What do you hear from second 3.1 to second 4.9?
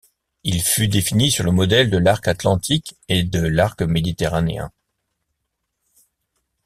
de l'arc méditerranéen.